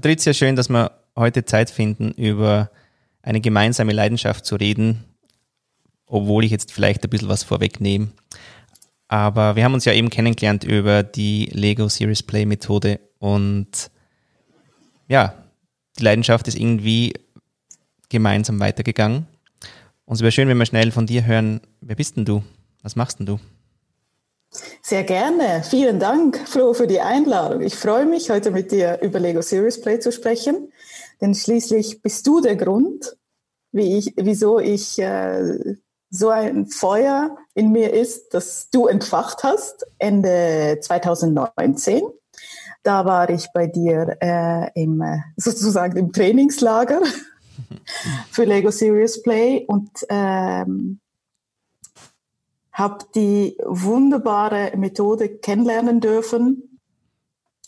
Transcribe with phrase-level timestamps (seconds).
[0.00, 2.70] Patricia, schön, dass wir heute Zeit finden, über
[3.20, 5.02] eine gemeinsame Leidenschaft zu reden,
[6.06, 8.12] obwohl ich jetzt vielleicht ein bisschen was vorwegnehme.
[9.08, 13.90] Aber wir haben uns ja eben kennengelernt über die Lego Series Play Methode und
[15.08, 15.34] ja,
[15.98, 17.14] die Leidenschaft ist irgendwie
[18.08, 19.26] gemeinsam weitergegangen.
[20.04, 22.44] Und es wäre schön, wenn wir schnell von dir hören, wer bist denn du?
[22.84, 23.40] Was machst denn du?
[24.82, 25.62] Sehr gerne.
[25.68, 27.60] Vielen Dank, Flo, für die Einladung.
[27.60, 30.72] Ich freue mich, heute mit dir über Lego Series Play zu sprechen,
[31.20, 33.16] denn schließlich bist du der Grund,
[33.72, 35.76] wie ich, wieso ich äh,
[36.10, 42.02] so ein Feuer in mir ist, das du entfacht hast Ende 2019.
[42.82, 45.02] Da war ich bei dir äh, im
[45.36, 47.02] sozusagen im Trainingslager
[48.30, 51.00] für Lego Serious Play und ähm,
[52.78, 56.78] habe die wunderbare Methode kennenlernen dürfen,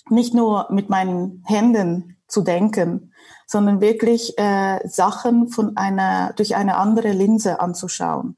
[0.08, 3.12] nicht nur mit meinen Händen zu denken,
[3.46, 8.36] sondern wirklich äh, Sachen von einer, durch eine andere Linse anzuschauen,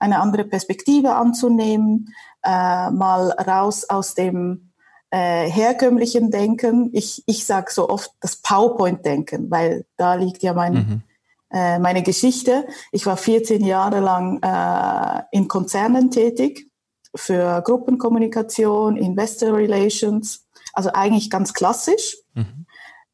[0.00, 2.12] eine andere Perspektive anzunehmen,
[2.42, 4.72] äh, mal raus aus dem
[5.10, 6.90] äh, herkömmlichen Denken.
[6.92, 11.02] Ich, ich sage so oft das PowerPoint-Denken, weil da liegt ja mein, mhm.
[11.50, 12.66] Äh, meine Geschichte.
[12.92, 16.70] Ich war 14 Jahre lang äh, in Konzernen tätig
[17.14, 22.16] für Gruppenkommunikation, Investor Relations, also eigentlich ganz klassisch.
[22.34, 22.66] Mhm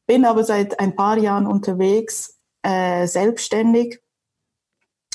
[0.05, 3.99] bin aber seit ein paar Jahren unterwegs, äh, selbstständig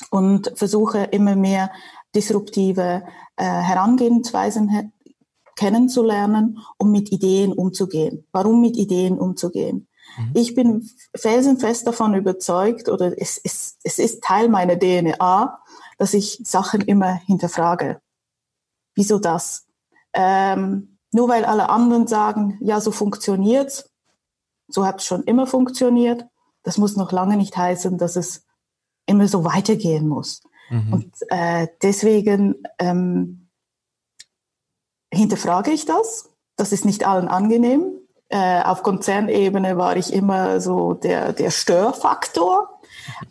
[0.09, 1.71] und versuche immer mehr
[2.15, 3.03] disruptive
[3.37, 4.91] äh, Herangehensweisen
[5.55, 8.25] kennenzulernen, um mit Ideen umzugehen.
[8.31, 9.87] Warum mit Ideen umzugehen?
[10.17, 10.31] Mhm.
[10.33, 15.59] Ich bin felsenfest davon überzeugt, oder es, es, es ist Teil meiner DNA,
[15.97, 18.01] dass ich Sachen immer hinterfrage.
[18.95, 19.67] Wieso das?
[20.13, 23.89] Ähm, nur weil alle anderen sagen, ja, so funktioniert's,
[24.67, 26.25] so hat es schon immer funktioniert.
[26.63, 28.45] Das muss noch lange nicht heißen, dass es
[29.05, 30.41] immer so weitergehen muss.
[30.69, 30.93] Mhm.
[30.93, 33.49] Und äh, deswegen ähm,
[35.13, 36.29] hinterfrage ich das.
[36.55, 38.00] Das ist nicht allen angenehm.
[38.31, 42.79] Äh, auf Konzernebene war ich immer so der, der Störfaktor.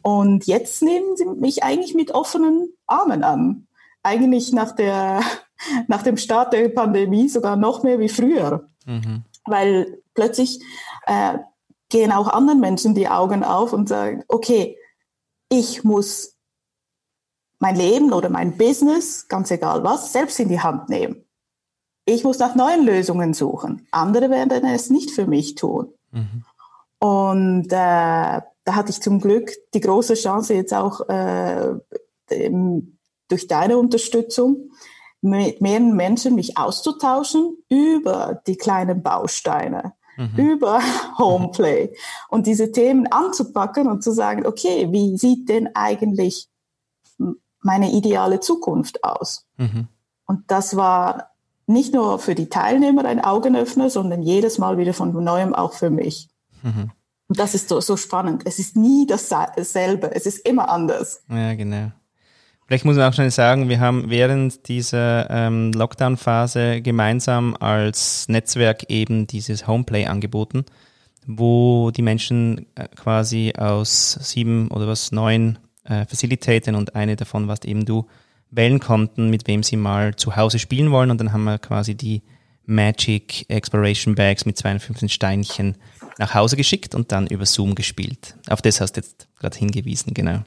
[0.02, 3.66] Und jetzt nehmen sie mich eigentlich mit offenen Armen an.
[4.02, 5.22] Eigentlich nach, der,
[5.88, 8.68] nach dem Start der Pandemie sogar noch mehr wie früher.
[8.84, 9.24] Mhm.
[9.46, 10.60] Weil plötzlich
[11.06, 11.38] äh,
[11.88, 14.76] gehen auch anderen Menschen die Augen auf und sagen, okay,
[15.48, 16.36] ich muss
[17.58, 21.24] mein Leben oder mein Business, ganz egal was, selbst in die Hand nehmen.
[22.10, 23.86] Ich muss nach neuen Lösungen suchen.
[23.90, 25.92] Andere werden es nicht für mich tun.
[26.10, 26.44] Mhm.
[26.98, 31.74] Und äh, da hatte ich zum Glück die große Chance jetzt auch äh,
[33.28, 34.70] durch deine Unterstützung
[35.22, 40.36] mit mehreren Menschen mich auszutauschen über die kleinen Bausteine mhm.
[40.36, 40.80] über
[41.18, 41.94] Homeplay
[42.28, 46.48] und diese Themen anzupacken und zu sagen, okay, wie sieht denn eigentlich
[47.62, 49.46] meine ideale Zukunft aus?
[49.56, 49.88] Mhm.
[50.26, 51.30] Und das war
[51.70, 55.90] nicht nur für die Teilnehmer ein Augenöffner, sondern jedes Mal wieder von neuem auch für
[55.90, 56.28] mich.
[56.62, 56.90] Mhm.
[57.28, 58.42] Und das ist so, so spannend.
[58.44, 61.22] Es ist nie dasselbe, es ist immer anders.
[61.30, 61.92] Ja, genau.
[62.66, 68.90] Vielleicht muss man auch schnell sagen, wir haben während dieser ähm, Lockdown-Phase gemeinsam als Netzwerk
[68.90, 70.64] eben dieses Homeplay angeboten,
[71.26, 77.48] wo die Menschen äh, quasi aus sieben oder was neun äh, Facilitäten und eine davon
[77.48, 78.06] warst eben du,
[78.50, 81.10] wählen konnten, mit wem sie mal zu Hause spielen wollen.
[81.10, 82.22] Und dann haben wir quasi die
[82.66, 85.76] Magic Exploration Bags mit 52 Steinchen
[86.18, 88.36] nach Hause geschickt und dann über Zoom gespielt.
[88.48, 90.44] Auf das hast du jetzt gerade hingewiesen, genau.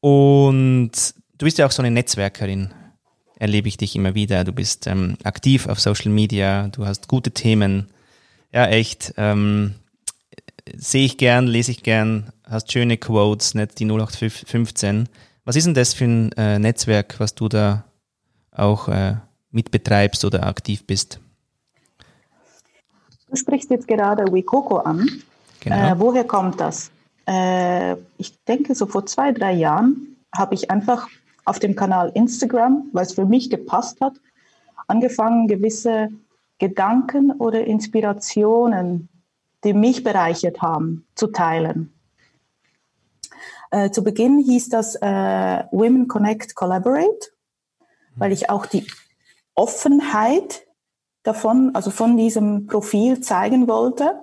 [0.00, 0.92] Und
[1.38, 2.72] du bist ja auch so eine Netzwerkerin,
[3.38, 4.44] erlebe ich dich immer wieder.
[4.44, 7.88] Du bist ähm, aktiv auf Social Media, du hast gute Themen.
[8.52, 9.14] Ja, echt.
[9.16, 9.74] Ähm,
[10.74, 15.08] Sehe ich gern, lese ich gern, hast schöne Quotes, nicht die 0815.
[15.46, 17.84] Was ist denn das für ein äh, Netzwerk, was du da
[18.50, 19.14] auch äh,
[19.50, 21.20] mitbetreibst oder aktiv bist?
[23.30, 25.08] Du sprichst jetzt gerade Wikoko an.
[25.60, 25.76] Genau.
[25.76, 26.90] Äh, woher kommt das?
[27.26, 31.08] äh, ich denke, so vor zwei, drei Jahren habe ich einfach
[31.44, 34.14] auf dem Kanal Instagram, weil es für mich gepasst hat,
[34.86, 36.08] angefangen, gewisse
[36.58, 39.08] Gedanken oder Inspirationen,
[39.64, 41.92] die mich bereichert haben, zu teilen.
[43.70, 47.30] Äh, zu Beginn hieß das äh, Women Connect Collaborate,
[48.14, 48.86] weil ich auch die
[49.54, 50.66] Offenheit
[51.22, 54.22] davon, also von diesem Profil zeigen wollte.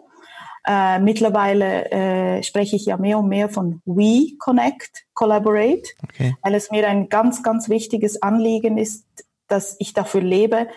[0.66, 6.36] Äh, mittlerweile äh, spreche ich ja mehr und mehr von We Connect, Collaborate, okay.
[6.42, 9.06] weil es mir ein ganz, ganz wichtiges Anliegen ist,
[9.48, 10.68] dass ich dafür lebe,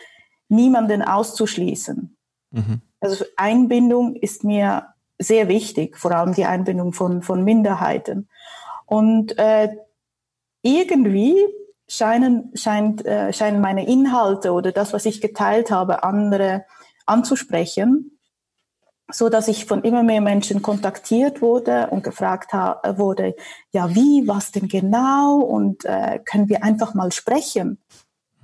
[0.49, 2.17] niemanden auszuschließen.
[2.51, 2.81] Mhm.
[3.01, 8.29] Also Einbindung ist mir sehr wichtig, vor allem die Einbindung von, von Minderheiten.
[8.87, 9.69] Und äh,
[10.63, 11.37] irgendwie
[11.89, 16.65] scheinen, scheint, äh, scheinen meine Inhalte oder das, was ich geteilt habe, andere
[17.07, 18.19] anzusprechen,
[19.11, 23.37] so dass ich von immer mehr Menschen kontaktiert wurde und gefragt wurde,
[23.71, 27.79] ja wie, was denn genau und äh, können wir einfach mal sprechen.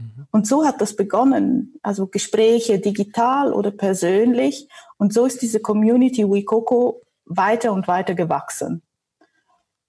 [0.03, 0.27] Mhm.
[0.31, 4.69] Und so hat das begonnen, also Gespräche digital oder persönlich.
[4.99, 8.83] Und so ist diese Community Wikoko weiter und weiter gewachsen.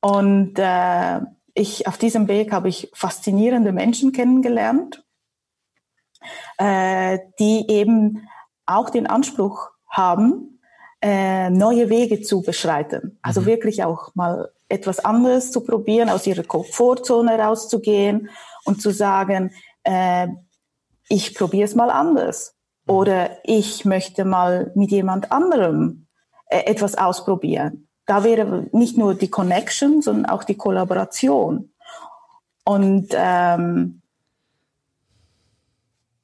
[0.02, 1.22] Und äh,
[1.54, 5.04] ich, auf diesem Weg habe ich faszinierende Menschen kennengelernt,
[6.58, 8.28] äh, die eben
[8.66, 10.60] auch den Anspruch haben,
[11.02, 13.18] äh, neue Wege zu beschreiten.
[13.22, 13.46] Also mhm.
[13.46, 18.30] wirklich auch mal etwas anderes zu probieren, aus ihrer Komfortzone rauszugehen
[18.66, 19.52] und zu sagen,
[19.84, 20.28] äh,
[21.10, 22.56] ich probiere es mal anders.
[22.86, 22.94] Mhm.
[22.94, 26.08] Oder ich möchte mal mit jemand anderem
[26.48, 31.72] äh, etwas ausprobieren da wäre nicht nur die Connection, sondern auch die Kollaboration.
[32.66, 34.02] Und ähm,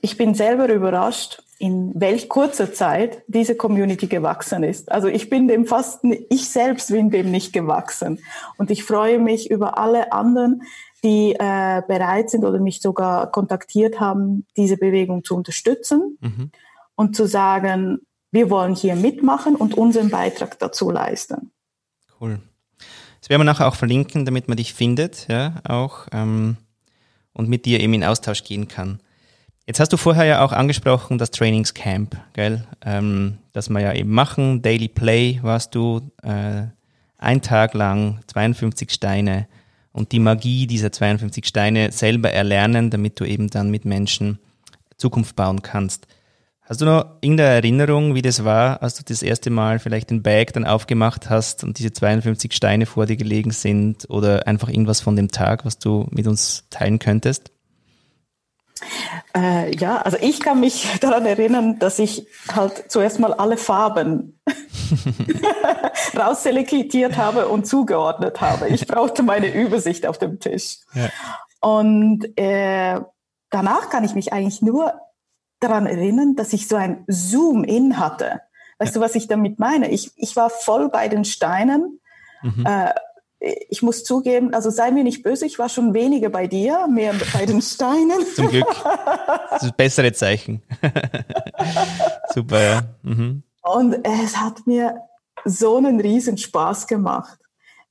[0.01, 4.91] ich bin selber überrascht, in welch kurzer Zeit diese Community gewachsen ist.
[4.91, 8.19] Also ich bin dem fast, ich selbst bin dem nicht gewachsen.
[8.57, 10.63] Und ich freue mich über alle anderen,
[11.03, 16.51] die äh, bereit sind oder mich sogar kontaktiert haben, diese Bewegung zu unterstützen mhm.
[16.95, 17.99] und zu sagen,
[18.31, 21.51] wir wollen hier mitmachen und unseren Beitrag dazu leisten.
[22.19, 22.39] Cool.
[23.21, 26.57] Das werden wir nachher auch verlinken, damit man dich findet, ja, auch ähm,
[27.33, 28.99] und mit dir eben in Austausch gehen kann.
[29.65, 32.65] Jetzt hast du vorher ja auch angesprochen, das Trainingscamp, gell?
[32.83, 34.61] Ähm, das wir ja eben machen.
[34.61, 36.63] Daily Play warst du äh,
[37.17, 39.47] ein Tag lang, 52 Steine
[39.91, 44.39] und die Magie dieser 52 Steine selber erlernen, damit du eben dann mit Menschen
[44.97, 46.07] Zukunft bauen kannst.
[46.61, 50.21] Hast du noch irgendeine Erinnerung, wie das war, als du das erste Mal vielleicht den
[50.21, 55.01] Bag dann aufgemacht hast und diese 52 Steine vor dir gelegen sind oder einfach irgendwas
[55.01, 57.51] von dem Tag, was du mit uns teilen könntest?
[59.35, 64.39] Äh, ja, also ich kann mich daran erinnern, dass ich halt zuerst mal alle Farben
[66.17, 68.69] rausselektiert habe und zugeordnet habe.
[68.69, 70.77] Ich brauchte meine Übersicht auf dem Tisch.
[70.93, 71.09] Ja.
[71.61, 72.99] Und äh,
[73.49, 74.93] danach kann ich mich eigentlich nur
[75.59, 78.41] daran erinnern, dass ich so ein Zoom-In hatte.
[78.77, 78.99] Weißt ja.
[78.99, 79.89] du, was ich damit meine?
[79.89, 81.99] Ich, ich war voll bei den Steinen.
[82.41, 82.65] Mhm.
[82.65, 82.93] Äh,
[83.39, 87.13] ich muss zugeben, also sei mir nicht böse, ich war schon weniger bei dir, mehr
[87.33, 88.25] bei den Steinen.
[88.35, 88.67] Zum Glück.
[89.51, 90.61] Das ist bessere Zeichen.
[92.33, 92.81] Super, ja.
[93.01, 93.43] Mhm.
[93.61, 95.01] Und es hat mir
[95.43, 97.39] so einen riesen Spaß gemacht,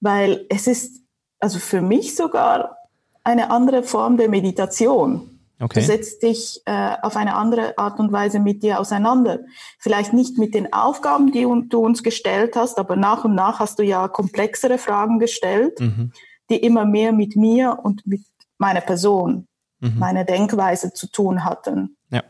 [0.00, 1.03] weil es ist,
[1.41, 2.77] also für mich sogar
[3.25, 5.38] eine andere Form der Meditation.
[5.61, 5.81] Okay.
[5.81, 9.41] Du setzt dich äh, auf eine andere Art und Weise mit dir auseinander.
[9.79, 13.79] Vielleicht nicht mit den Aufgaben, die du uns gestellt hast, aber nach und nach hast
[13.79, 16.13] du ja komplexere Fragen gestellt, mhm.
[16.49, 18.23] die immer mehr mit mir und mit
[18.59, 19.49] meiner Person,
[19.81, 19.99] mhm.
[19.99, 21.97] meiner Denkweise zu tun hatten.
[22.11, 22.23] Ja.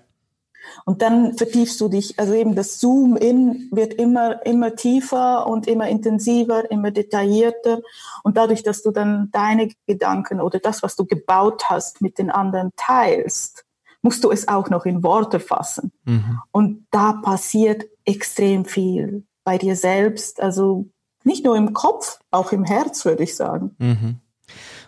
[0.84, 5.88] Und dann vertiefst du dich, also eben das Zoom-in wird immer, immer tiefer und immer
[5.88, 7.80] intensiver, immer detaillierter.
[8.22, 12.30] Und dadurch, dass du dann deine Gedanken oder das, was du gebaut hast, mit den
[12.30, 13.64] anderen teilst,
[14.02, 15.92] musst du es auch noch in Worte fassen.
[16.04, 16.40] Mhm.
[16.52, 20.86] Und da passiert extrem viel bei dir selbst, also
[21.24, 23.74] nicht nur im Kopf, auch im Herz, würde ich sagen.
[23.78, 24.20] Mhm.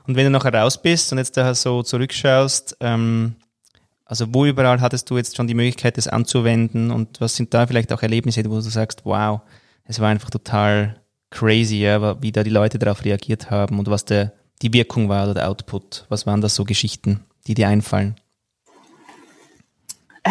[0.07, 3.37] Und wenn du noch raus bist und jetzt da so zurückschaust, ähm,
[4.11, 7.69] also wo überall hattest du jetzt schon die Möglichkeit, das anzuwenden und was sind da
[7.69, 9.41] vielleicht auch Erlebnisse, wo du sagst, wow,
[9.85, 11.01] es war einfach total
[11.31, 15.23] crazy, ja, wie da die Leute darauf reagiert haben und was der, die Wirkung war
[15.23, 16.07] oder der Output.
[16.09, 18.17] Was waren das so Geschichten, die dir einfallen?
[20.25, 20.31] Äh,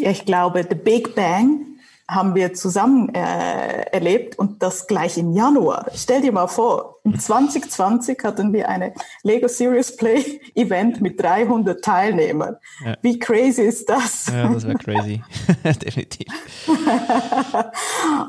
[0.00, 1.66] ja, ich glaube, The Big Bang
[2.10, 5.90] haben wir zusammen äh, erlebt und das gleich im Januar.
[5.94, 12.56] Stell dir mal vor, 2020 hatten wir eine Lego Serious Play Event mit 300 Teilnehmern.
[12.84, 12.96] Ja.
[13.02, 14.26] Wie crazy ist das?
[14.26, 15.22] Ja, das war crazy.
[15.64, 16.26] Definitiv.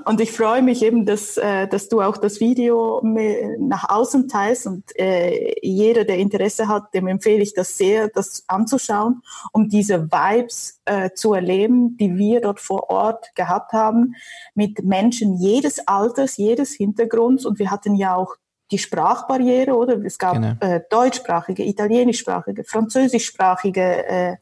[0.05, 4.67] und ich freue mich eben, dass, äh, dass du auch das Video nach außen teilst
[4.67, 9.21] und äh, jeder, der Interesse hat, dem empfehle ich das sehr, das anzuschauen,
[9.51, 14.15] um diese Vibes äh, zu erleben, die wir dort vor Ort gehabt haben,
[14.55, 18.35] mit Menschen jedes Alters, jedes Hintergrunds und wir hatten ja auch
[18.71, 20.03] die Sprachbarriere, oder?
[20.03, 20.53] Es gab genau.
[20.59, 24.35] äh, deutschsprachige, italienischsprachige, französischsprachige äh,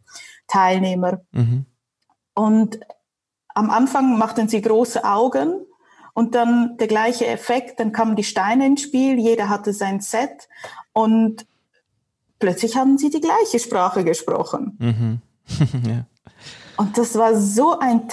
[0.48, 1.22] Teilnehmer.
[1.32, 1.66] Mhm.
[2.34, 2.80] Und
[3.54, 5.66] am Anfang machten sie große Augen
[6.14, 10.48] und dann der gleiche Effekt, dann kamen die Steine ins Spiel, jeder hatte sein Set
[10.94, 11.46] und
[12.40, 14.78] plötzlich haben sie die gleiche Sprache gesprochen.
[14.80, 15.22] Mhm.
[15.88, 16.06] ja.
[16.78, 18.08] Und das war so ein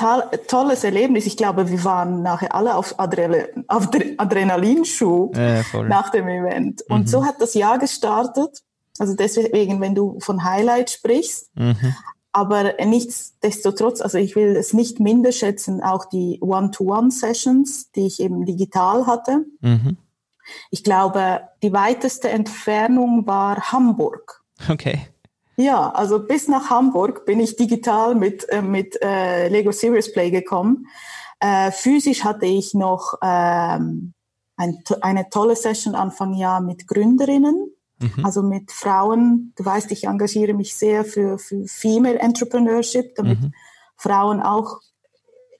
[0.49, 1.26] tolles Erlebnis.
[1.26, 6.83] Ich glaube, wir waren nachher alle auf, Adre auf Adrenalinschub äh, nach dem Event.
[6.88, 7.06] Und mhm.
[7.06, 8.62] so hat das Jahr gestartet.
[8.99, 11.50] Also deswegen, wenn du von Highlight sprichst.
[11.56, 11.94] Mhm.
[12.33, 18.44] Aber nichtsdestotrotz, also ich will es nicht minder schätzen, auch die One-to-One-Sessions, die ich eben
[18.44, 19.44] digital hatte.
[19.61, 19.99] Mhm.
[20.71, 24.42] Ich glaube, die weiteste Entfernung war Hamburg.
[24.68, 25.06] Okay.
[25.56, 30.30] Ja, also bis nach Hamburg bin ich digital mit, äh, mit äh, Lego Serious Play
[30.30, 30.87] gekommen.
[31.40, 34.14] Äh, physisch hatte ich noch ähm,
[34.56, 37.70] ein, eine tolle Session Anfang Jahr mit Gründerinnen,
[38.00, 38.25] mhm.
[38.25, 39.52] also mit Frauen.
[39.56, 43.52] Du weißt, ich engagiere mich sehr für, für Female Entrepreneurship, damit mhm.
[43.96, 44.80] Frauen auch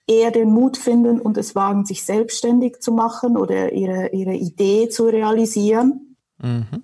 [0.07, 4.89] eher den Mut finden und es wagen, sich selbstständig zu machen oder ihre, ihre Idee
[4.89, 6.17] zu realisieren.
[6.39, 6.83] Mhm.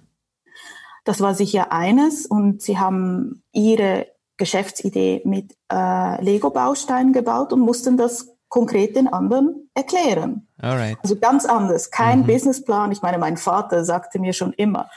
[1.05, 7.97] Das war sicher eines und sie haben ihre Geschäftsidee mit äh, Lego-Bausteinen gebaut und mussten
[7.97, 10.49] das konkret den anderen erklären.
[10.59, 10.99] Alright.
[11.03, 12.27] Also ganz anders, kein mhm.
[12.27, 12.93] Businessplan.
[12.93, 14.91] Ich meine, mein Vater sagte mir schon immer,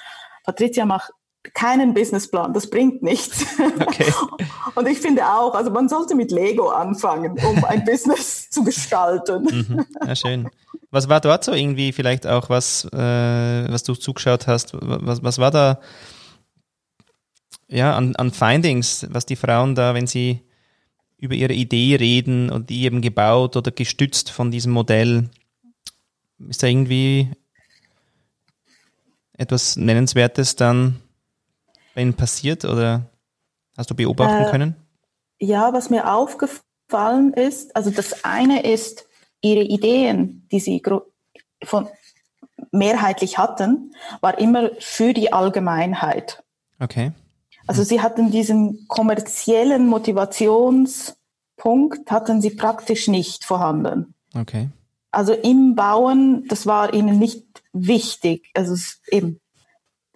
[0.43, 1.09] Patricia, mach
[1.53, 3.45] keinen Businessplan, das bringt nichts.
[3.79, 4.11] Okay.
[4.75, 9.43] Und ich finde auch, also man sollte mit Lego anfangen, um ein Business zu gestalten.
[9.43, 9.85] Mhm.
[10.05, 10.49] Ja, schön.
[10.89, 14.73] Was war dort so irgendwie vielleicht auch was, äh, was du zugeschaut hast?
[14.73, 15.79] Was, was war da
[17.67, 20.41] ja, an, an Findings, was die Frauen da, wenn sie
[21.17, 25.29] über ihre Idee reden und die eben gebaut oder gestützt von diesem Modell,
[26.49, 27.31] ist da irgendwie
[29.37, 30.99] etwas Nennenswertes dann
[31.93, 33.09] bei Ihnen passiert oder
[33.77, 34.75] hast du beobachten äh, können?
[35.39, 39.07] Ja, was mir aufgefallen ist, also das eine ist,
[39.41, 40.81] ihre Ideen, die sie
[41.63, 41.87] von
[42.71, 46.43] mehrheitlich hatten, war immer für die Allgemeinheit.
[46.79, 47.11] Okay.
[47.67, 54.13] Also sie hatten diesen kommerziellen Motivationspunkt, hatten sie praktisch nicht vorhanden.
[54.35, 54.69] Okay.
[55.11, 58.49] Also im Bauen, das war ihnen nicht wichtig.
[58.55, 58.75] Also
[59.11, 59.39] eben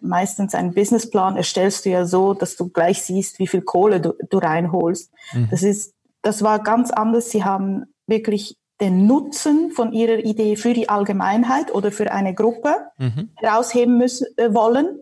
[0.07, 4.13] meistens einen Businessplan erstellst du ja so, dass du gleich siehst, wie viel Kohle du,
[4.29, 5.11] du reinholst.
[5.33, 5.47] Mhm.
[5.51, 7.29] Das ist, das war ganz anders.
[7.29, 12.75] Sie haben wirklich den Nutzen von ihrer Idee für die Allgemeinheit oder für eine Gruppe
[12.97, 13.29] mhm.
[13.35, 15.01] herausheben müssen, äh, wollen.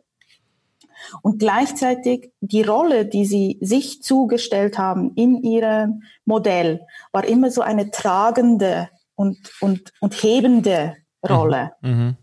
[1.21, 6.81] Und gleichzeitig die Rolle, die sie sich zugestellt haben in ihrem Modell,
[7.11, 10.95] war immer so eine tragende und, und, und hebende
[11.27, 11.71] Rolle.
[11.81, 11.89] Mhm.
[11.89, 12.17] mhm.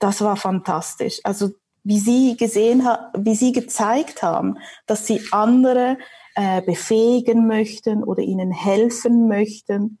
[0.00, 1.18] Das war fantastisch.
[1.24, 1.50] Also
[1.84, 5.98] wie sie gesehen wie sie gezeigt haben, dass sie andere
[6.34, 9.98] äh, befähigen möchten oder ihnen helfen möchten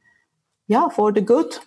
[0.68, 1.60] ja, for the good.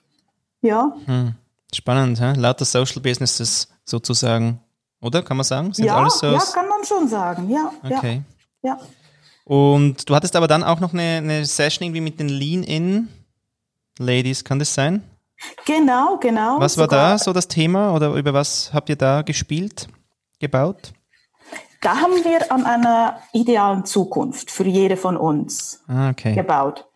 [0.62, 0.94] Ja.
[1.06, 1.34] Hm.
[1.74, 2.34] Spannend, hä?
[2.38, 4.60] lauter Social Businesses sozusagen,
[5.02, 5.24] oder?
[5.24, 5.74] Kann man sagen?
[5.74, 7.72] Sind ja, alles so ja, kann man schon sagen, ja.
[7.84, 8.22] Okay.
[8.62, 8.78] Ja.
[8.78, 8.80] ja.
[9.44, 13.10] Und du hattest aber dann auch noch eine, eine Session irgendwie mit den Lean-In
[13.98, 15.04] Ladies, kann das sein?
[15.66, 16.60] Genau, genau.
[16.60, 19.88] Was war da so das Thema oder über was habt ihr da gespielt,
[20.42, 20.94] gebaut?
[21.82, 26.36] Da haben wir an einer idealen Zukunft für jede von uns ah, okay.
[26.36, 26.88] gebaut.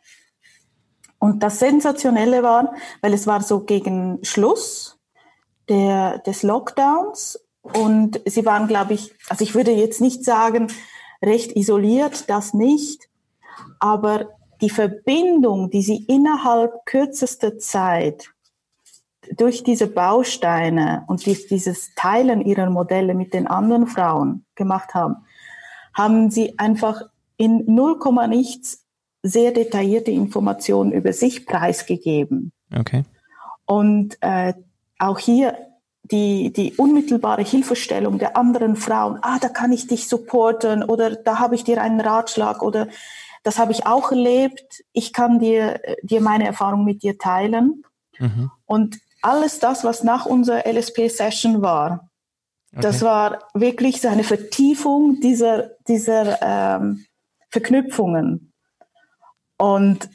[1.17, 4.99] Und das Sensationelle war, weil es war so gegen Schluss
[5.69, 10.67] der, des Lockdowns und sie waren, glaube ich, also ich würde jetzt nicht sagen,
[11.23, 13.09] recht isoliert, das nicht,
[13.79, 14.29] aber
[14.61, 18.34] die Verbindung, die sie innerhalb kürzester Zeit
[19.37, 25.17] durch diese Bausteine und dieses Teilen ihrer Modelle mit den anderen Frauen gemacht haben,
[25.93, 27.01] haben sie einfach
[27.37, 28.85] in 0, nichts
[29.23, 32.51] sehr detaillierte Informationen über sich preisgegeben.
[32.75, 33.03] Okay.
[33.65, 34.53] Und äh,
[34.99, 35.57] auch hier
[36.03, 41.39] die, die unmittelbare Hilfestellung der anderen Frauen, ah, da kann ich dich supporten oder da
[41.39, 42.87] habe ich dir einen Ratschlag oder
[43.43, 47.83] das habe ich auch erlebt, ich kann dir, dir meine Erfahrung mit dir teilen.
[48.19, 48.51] Mhm.
[48.65, 52.09] Und alles das, was nach unserer LSP-Session war,
[52.71, 52.81] okay.
[52.81, 57.05] das war wirklich so eine Vertiefung dieser, dieser ähm,
[57.49, 58.53] Verknüpfungen.
[59.57, 60.09] Und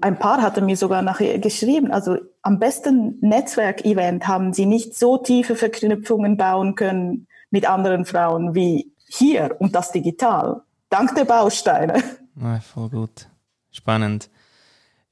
[0.00, 5.18] ein paar hatte mir sogar nachher geschrieben, also am besten Netzwerkevent haben sie nicht so
[5.18, 10.62] tiefe Verknüpfungen bauen können mit anderen Frauen wie hier und das digital.
[10.88, 12.02] Dank der Bausteine.
[12.34, 13.28] Ja, voll gut.
[13.70, 14.30] Spannend.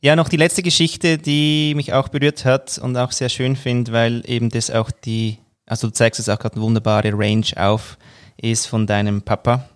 [0.03, 3.93] Ja, noch die letzte Geschichte, die mich auch berührt hat und auch sehr schön finde,
[3.93, 7.99] weil eben das auch die, also du zeigst es auch gerade eine wunderbare Range auf,
[8.41, 9.69] ist von deinem Papa,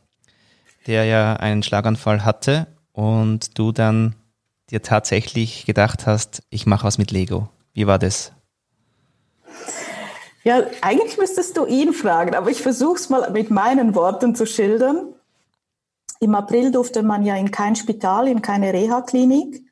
[0.86, 4.14] der ja einen Schlaganfall hatte und du dann
[4.70, 7.50] dir tatsächlich gedacht hast, ich mache was mit Lego.
[7.74, 8.32] Wie war das?
[10.42, 14.46] Ja, eigentlich müsstest du ihn fragen, aber ich versuche es mal mit meinen Worten zu
[14.46, 15.14] schildern.
[16.20, 19.64] Im April durfte man ja in kein Spital, in keine Reha-Klinik.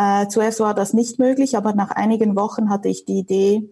[0.00, 3.68] Äh, zuerst war das nicht möglich, aber nach einigen Wochen hatte ich die Idee,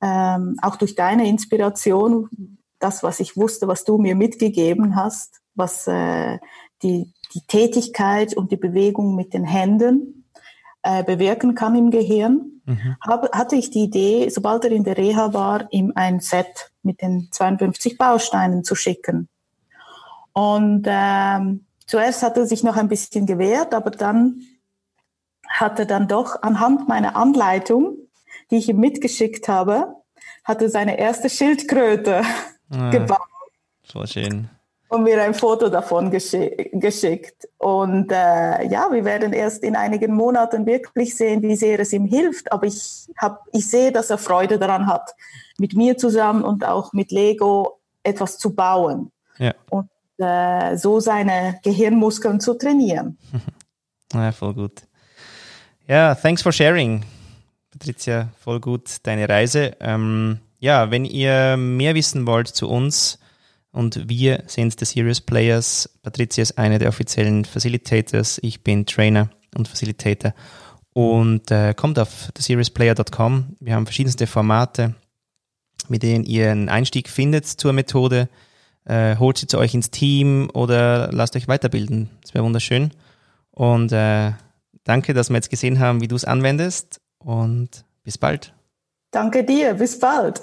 [0.00, 5.86] ähm, auch durch deine Inspiration, das, was ich wusste, was du mir mitgegeben hast, was
[5.86, 6.38] äh,
[6.82, 10.24] die, die Tätigkeit und die Bewegung mit den Händen
[10.82, 12.96] äh, bewirken kann im Gehirn, mhm.
[13.00, 17.00] hab, hatte ich die Idee, sobald er in der Reha war, ihm ein Set mit
[17.02, 19.28] den 52 Bausteinen zu schicken.
[20.32, 24.42] Und ähm, zuerst hat er sich noch ein bisschen gewehrt, aber dann
[25.52, 27.98] hat er dann doch anhand meiner Anleitung,
[28.50, 29.94] die ich ihm mitgeschickt habe,
[30.44, 32.22] hat er seine erste Schildkröte
[32.70, 33.18] ah, gebaut.
[33.84, 34.48] So schön.
[34.88, 37.48] Und mir ein Foto davon geschick, geschickt.
[37.58, 42.04] Und äh, ja, wir werden erst in einigen Monaten wirklich sehen, wie sehr es ihm
[42.04, 42.52] hilft.
[42.52, 45.14] Aber ich, hab, ich sehe, dass er Freude daran hat,
[45.58, 49.12] mit mir zusammen und auch mit Lego etwas zu bauen.
[49.38, 49.54] Ja.
[49.70, 53.18] Und äh, so seine Gehirnmuskeln zu trainieren.
[54.14, 54.82] Ja, voll gut.
[55.88, 57.04] Ja, thanks for sharing.
[57.72, 59.76] Patricia, voll gut deine Reise.
[59.80, 63.18] Ähm, ja, wenn ihr mehr wissen wollt zu uns
[63.72, 69.28] und wir sind The Serious Players, Patricia ist eine der offiziellen Facilitators, ich bin Trainer
[69.56, 70.34] und Facilitator
[70.92, 73.56] und äh, kommt auf theseriousplayer.com.
[73.58, 74.94] Wir haben verschiedenste Formate,
[75.88, 78.28] mit denen ihr einen Einstieg findet zur Methode.
[78.84, 82.08] Äh, holt sie zu euch ins Team oder lasst euch weiterbilden.
[82.20, 82.92] Das wäre wunderschön.
[83.50, 84.32] Und äh,
[84.84, 88.54] danke, dass wir jetzt gesehen haben, wie du es anwendest und bis bald.
[89.10, 90.40] Danke dir, bis bald.